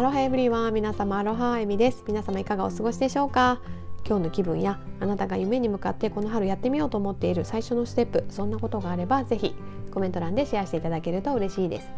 [0.00, 2.04] アロハエブリワン皆様アロハエミです。
[2.06, 3.60] 皆様いかがお過ごしでしょうか？
[4.08, 9.54] 今日の気分やあなたが夢に向かってこの春やってみようと思っている最初のステップそんなことがあればぜひ
[9.90, 11.88] コメント欄でシェアしていただけると嬉しいです。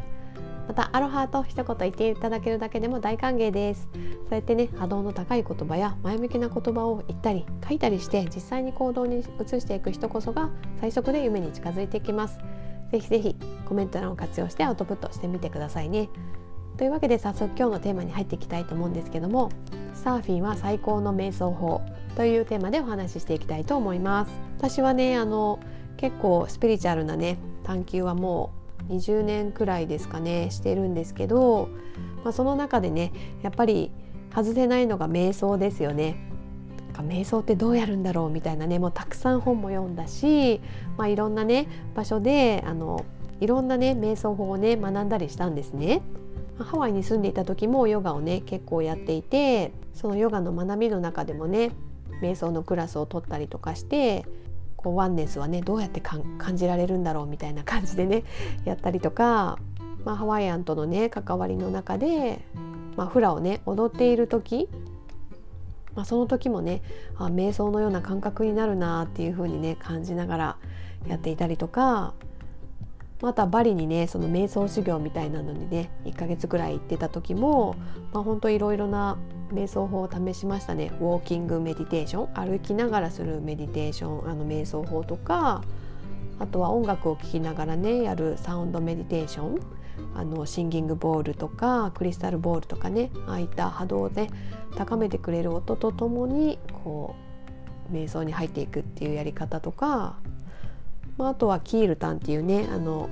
[0.67, 3.89] またアロハと一言言っていただけるだけでも大歓迎です。
[3.93, 3.99] そ
[4.33, 9.23] うやってね波動の高い言葉や前向きな言葉を言ったり書いたりして実際に行動に移
[9.61, 12.41] していく人こそが最速で夢に近づいていきます。
[12.91, 16.09] ぜひぜひコメント欄を活用してアウトプットしてみてくださいね。
[16.77, 19.51] というわけで早速今日のテーマに入っていきたいと思うんですけども
[19.95, 21.83] サーフィンは最高の瞑想法
[22.17, 25.61] というテーマでお話ししていきたいと思います私はねあの
[25.97, 28.53] 結構スピリチュアルなね探求はも
[28.89, 31.69] う20年くらいですかねしてるんですけど、
[32.25, 33.93] まあ、その中でねやっぱり
[34.35, 36.29] 外せないのが瞑想ですよね
[37.01, 40.61] 瞑想ってどうやるんだろうみたいなねもうたくさん本も読んだし、
[40.97, 43.05] まあ、いろんなね場所であの
[43.41, 46.03] いろんなね瞑想法をね学んだりしたんですね。
[46.59, 51.73] ハワイに住んでいた時もヨガをね結構やっていてそのヨガの学びの中でもね
[52.21, 54.25] 瞑想のクラスを取ったりとかして
[54.77, 58.25] こうワンネスはねどうやって感じられるんだろうみたいな感じでね
[58.65, 59.59] やったりとか、
[60.05, 62.45] まあ、ハワイアンとのね関わりの中で、
[62.97, 64.69] まあ、フラをね踊っている時、
[65.95, 66.83] まあ、その時もね
[67.17, 70.57] あ瞑想のような感覚になるなっていう風にね感じながら
[71.07, 72.15] やっていたりとか
[73.23, 77.77] またバリにねその瞑想修行みたいなのにね1ヶ月ぐらい行ってた時も、
[78.13, 79.17] まあ、ほんといろいろな
[79.53, 80.93] 瞑想法を試しましたね。
[81.01, 85.63] ウォーキングメディテーション歩きながらするメディテーションあの瞑想法とか
[86.41, 89.61] あとは音楽を聴きながらねやるサウンドメディテーション
[90.15, 94.31] あのシンギングボールとかクリスタルボールとかねああいった波動で
[94.75, 97.15] 高めてくれる音とともにこ
[97.91, 100.17] う瞑想に入っていくっていうやり方とか
[101.19, 103.09] まあ、あとはキールタンっていうねあの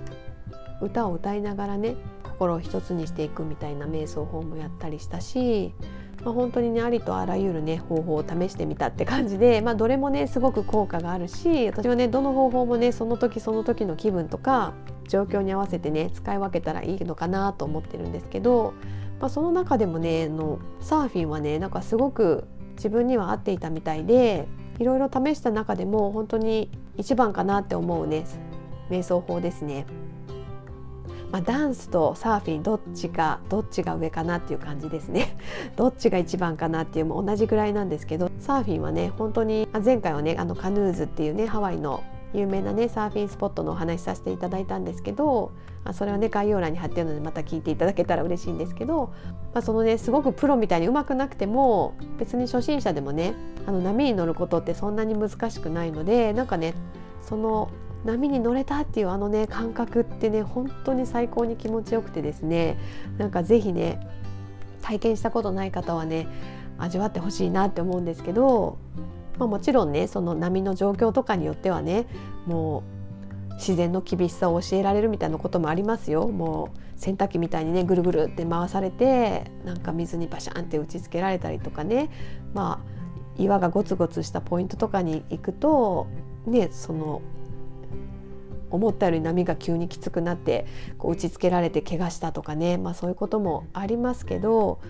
[0.81, 5.75] 歌を歌いながらね心を一つにしていくみたいな瞑想法もやったりしたし、
[6.25, 14.73] まあ、本当にねありとあらゆるね方法を試してみたって感じで、まあ、どれもねすごく効果があるし私はねどの方法もねその時その時の気分とか
[15.09, 18.75] 状況に合わせてね使い分けたらいいのかなと思ってるんですけど、
[19.21, 22.47] まあ、その中でもねのサーフィンはねなんかすごく
[22.77, 28.25] 自分には合っていたみたいでいろいろ試した中でも本当に一番かなって思うね
[28.91, 29.87] 瞑想法ですね。
[31.31, 35.37] まあ、ダンスとサーフィンどっちかどっちが上かなっていう感じですね
[35.77, 42.03] どっちが一番かなっていうも同じぐらいなんですけどサーフィンはね本当に前回はねあのカヌーズっていうねハワイの
[42.33, 45.53] 有名なねサーフィンスポットのお話しさせていただいたんですけど
[45.93, 49.13] それはね概要欄に貼ってるのでまた聞いていただけたら嬉しいんですけど、
[49.55, 53.35] まあ、そのねすごくプロみたいにうまくなくても別に初心者でもね
[53.67, 56.75] あの波に乗ることってそんなに難しくないのでなんかね
[57.23, 57.71] その
[58.05, 62.79] 波に乗れたっていうあのね感覚ってね本当に最高に気持ちよくてですね
[63.19, 64.01] なんか是非ね
[64.83, 66.27] 体験したことない方はね
[66.79, 68.79] 味わってほしいなって思うんですけど
[69.41, 72.07] まあ、もちろんねその波の状況とかによってはね
[72.47, 72.85] も
[73.51, 76.29] う自然の厳しさを教えられるみたいなこともありますよ。
[76.29, 82.11] もう洗濯機みたいにねぐるぐるって回されてなんか水にバシャンって打ちつけられたりとかね。
[82.53, 83.01] まあ
[83.39, 86.07] 岩がゴツゴツしたポイントとかに行くと
[86.47, 87.23] ねその
[88.71, 90.67] 思ったより波が急にきつくなって
[90.99, 94.81] こう打ちつけられて怪我したとかね、まあ、そういうこともありますけど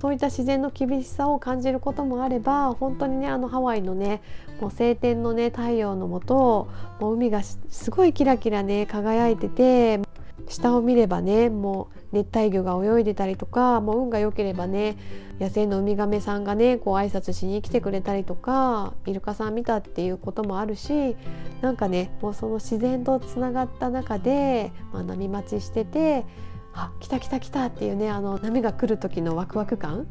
[0.00, 4.22] そういった自然の厳しさを感じることもあれば本当にねあのハワイのね
[4.60, 6.68] もう晴天のね太陽のもと
[7.00, 10.00] もう海がすごいキラキラね輝いてて
[10.48, 14.96] 下を見ればねもう熱帯魚が泳いでたりとかもう運が良ければね
[15.38, 21.14] 野生のウミガメさんがねこう挨拶しに来てくれたりとかイルカさん見たっていうこともあるし
[21.60, 26.24] なんかねもうその自然とつながった中で、まあ、波待ちしてて
[26.72, 30.06] あ来た来た来たっていうねあの波が来る時のワクワク感。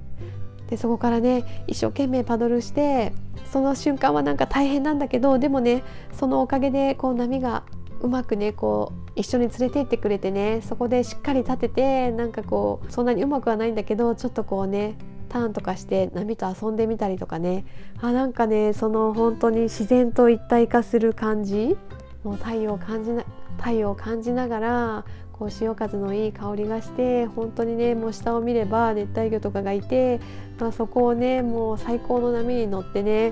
[0.68, 3.12] でそこからね一生懸命パドルして
[3.52, 5.84] その瞬間はなんか大変なんだけどでもね
[6.14, 7.64] そのおかげでこう波が
[8.02, 14.96] うまくねこう一緒に連れて行ってくれてねそこでしっかり立ててなんかこうそんなにうまくはないんだけどちょっとこうね
[15.28, 17.66] ターンとかして波と遊んでみたりとかね。
[18.02, 21.78] あなんかねその本当に自然と一体化する感じ。
[22.24, 23.24] もう太陽を感じな
[23.58, 25.06] 太陽を感じながら
[25.40, 30.20] こう潮風のいい香りがして本当にねもう下を見れば熱帯魚とかがいて、
[30.60, 33.32] まあ、そこをねもう最高の波に乗ってね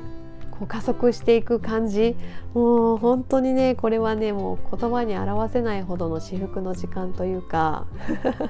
[0.51, 2.15] こう加速していく感じ。
[2.53, 7.85] もう本当にねこれはねもう言葉に表せないほどの至福の時間というか。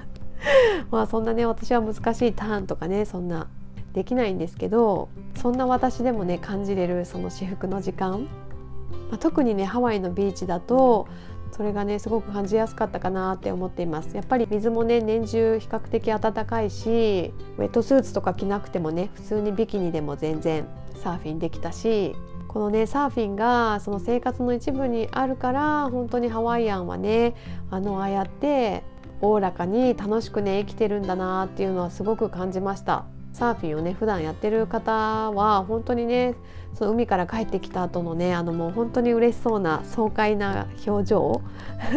[0.91, 3.47] まあそんなね私は難しいターンとかねそんな
[3.93, 8.27] できないんですけどそんな私でもね感じれるその至福の時間、
[9.09, 11.07] まあ、特にねハワイのビーチだと
[11.51, 14.15] それがねすごく感じやすかったかなって思っています。
[14.15, 22.15] やっぱり水もね年中比較的暖かいしウェットスーツとか着なくてもね普通にビキニでも全然サーフィンできたし
[22.47, 27.35] このねサーフィンがその生活の一部にあるから本当にハワイアンはね
[27.69, 28.83] あのああやって
[29.21, 33.05] おおらかに楽しくね生きてるんだなっていうのはすごく感じました。
[33.33, 36.35] サーフィンをね普段やってる方は本当にね
[36.73, 41.41] その海から帰ってきた後のねあのもう本当に嬉しそうな爽快な表情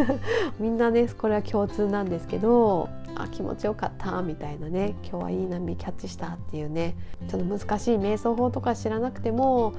[0.59, 6.95] みんなねこれは共通なんですけどあ気持ちよかったみたいなね今日はいい波キャッチしたっていうね
[7.29, 9.75] ちょっと難しい瞑想法とか知らなくても、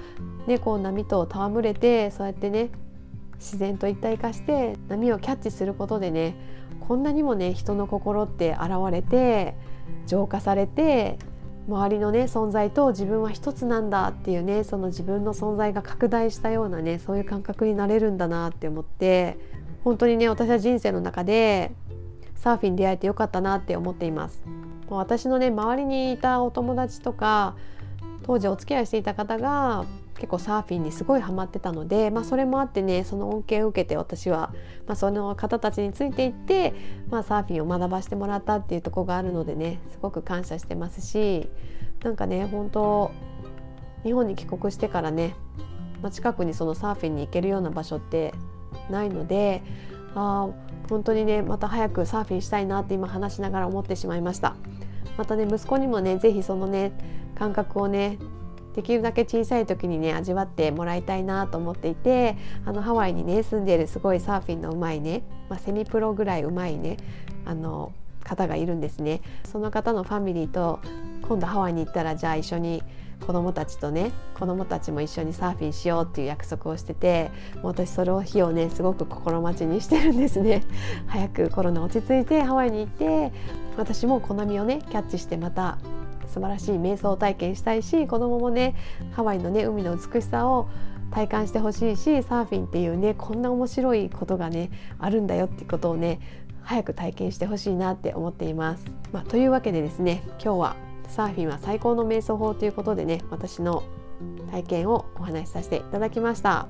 [0.48, 2.70] ね、こう波と戯れてそうやってね
[3.36, 6.36] 自然と一体化して波をキャッチすることでね
[6.88, 9.56] こんなにもね人の心って現れて
[10.06, 11.18] 浄化されて
[11.68, 19.38] 周りのね存在と自分は一つなんだっていうねその自分の存在が拡大したようなねそういう感覚になれるんだなって思って
[19.84, 21.72] 本当にね私は人生の中で
[22.36, 24.42] サーフィン出会えてよかったなって思っています。
[24.90, 27.56] 私のね周りにいたお友達とか
[28.24, 29.86] 当時お付き合いしていた方が
[30.16, 34.54] 結構サーフィンにすごいハマってたので、まあ、それもあってねその恩恵を受けて私は、
[34.86, 36.74] まあ、その方たちについていって、
[37.10, 41.50] まあ、サーフィンを学ばしてもらったっていうとこがあるのでねすごく感謝してますし
[42.04, 43.12] なんかね本当
[44.04, 45.36] 日本に帰国してからね、
[46.04, 48.34] まあ、近くにそのサーフィンに行けるような場所って
[48.92, 49.64] ないので
[50.14, 50.50] あ
[50.90, 54.56] 本当にねまた早くサーフィンしたいなって今話しながら思ってしまいました。
[55.18, 56.92] またね息子にもね是非そのね
[57.42, 58.20] 感覚をね
[58.76, 66.98] できるだけ小さい時にね味わってもらいたいなと思っていてあのハワイにね住んでいるすごいサーフィンのうまいね、まあ、セミプロぐらいうまいね
[67.44, 67.94] あの
[68.24, 69.22] 方がいるんですね。
[69.52, 70.80] その方のファミリーと
[71.24, 72.84] 今度ハワイに行ったらじゃあ一緒に
[73.26, 80.64] 子供たちとね子供たちも一緒にサーフィンしようっていう約束をしててもう私その日をねすごく心待ちにしてるんですね。
[81.08, 83.34] 早くコロナ落ち着いてハワイに行って
[83.78, 85.80] 私も好みをねキャッチしてまた
[86.32, 88.76] 素晴らしい瞑想体験したいし子供もね
[89.12, 90.70] ハワイのね海の美しさを
[91.12, 96.20] 体感してほしいしサーフィンっていうねこんな面白いことがねあるんだよってことをね
[96.64, 98.86] 早く体験してほしいなって思っています。
[99.12, 100.76] まあ、というわけでですね今日は
[101.10, 103.84] サーフィンは最高の瞑想法ということでね私の
[104.52, 106.68] 体験をお話しさせていただきました。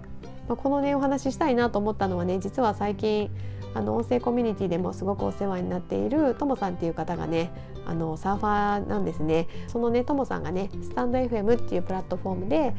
[0.47, 3.29] まあ、このねお話ししたいなと思ったのはね実は最近
[3.73, 7.51] あの音声コミュニティでもすごくお世話になっているともさんっていう方がね
[7.85, 9.47] あのサーファーなんですね。
[9.67, 12.73] そのねともさんがねスタンド FM っていうプラットフォームで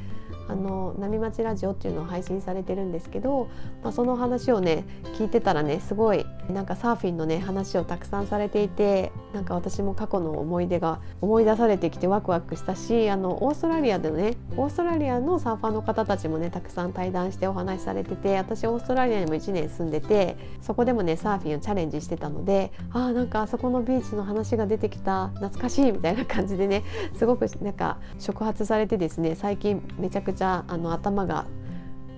[0.48, 3.48] あの波町ラジオっていうのを配信されてるんですけど、
[3.82, 4.84] まあ、その話をね
[5.18, 26.84] 聞いてたらねすごいなんかサーフィンのね話をたくさんされていてなんか私も過去の思い出が思い出されてきてワクワクしたしあのオーストラリアでねオーストラリアのサーファーの方たちもねたくさん対談してお話しされてて私オーストラリアにも1年住んでてそこでもねサーフィンをチャレンジしてたのであーなんかあそこのビーチの話が出てきた懐かしいみたいな感じでね
[27.14, 31.46] すごくなんか触発されてですね最近めちゃくちゃあの頭が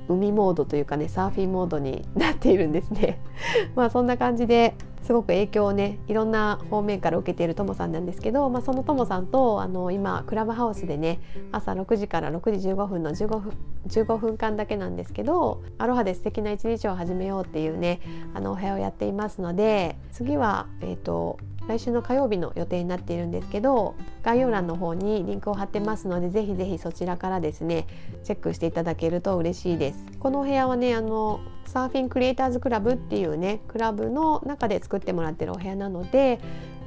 [0.08, 3.20] 海モードというかねサーフィンモードになっているんですね。
[3.74, 11.20] まあそんな感じですごく影響をねいろんな方面から受けているともさんなんですけど、まあ、そのともさんとあの今クラブハウスでね
[11.52, 13.52] 朝6時から6時15分の15分
[13.86, 18.00] ,15 分間だけなんですけどアロハで素敵な一日を始めようっていうね
[18.32, 27.86] あのお部屋をやっていますので次は、えーと来週の火曜日の予定になっているんですけど概要欄の方にリンクを貼ってますのでぜひぜひそちらからですね
[28.22, 30.06] チェックしていただけると嬉しいです。
[30.18, 36.40] このお部屋はねあのサーフィンクリエイターズクラブっていうねクラブの中で作ってもらってるお部屋なので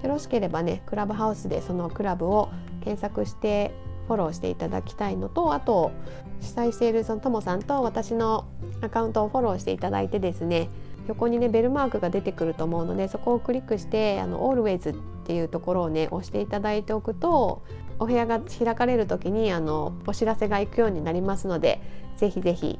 [0.03, 2.49] よろしければねクラブハウスでそのクラブを
[2.83, 3.73] 検索して
[4.07, 5.91] フォローしていただきたいのとあと
[6.39, 8.45] 主催しているそのともさんと私の
[8.81, 10.69] アカウントをフォローしていただいてですね
[11.07, 14.95] 横にねベルマークが出てくると思うのでそこをクリックしてあの Always っ
[15.25, 17.63] ていうところをね押していただいておくと
[17.99, 21.81] お部屋が開かれる時にあのお知らせが行くようになりますので
[22.17, 22.79] 是非是非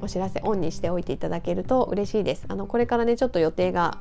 [0.00, 2.44] お知らせオンにしておいていただけると嬉しいです。
[2.48, 3.98] あのこれからねちょっと予定が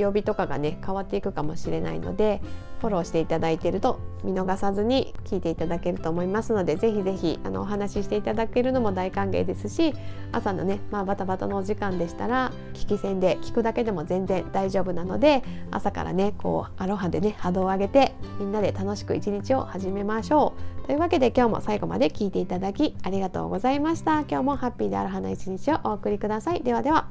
[0.00, 2.40] 曜日とかがね変わっていくかもしれないので
[2.80, 9.94] フォローしていただいていると見逃さずに聞いていただけると思いますのでぜひぜひあのお話ししていただけるのも大歓迎ですし
[10.32, 20.86] 朝のね、まあ、バタバタのお時間でしたら聞き戦で聞くだけでも全然大丈夫なので朝からねこうアロハでね波動を上げてみんなで楽しく一日を始めましょう。
[20.86, 24.20] というわけで今日も最後まで聞いていただきありがとうございました。
[24.20, 26.62] 今日もハッピーでアロハな一日をお送りください。
[26.62, 27.08] ではでは。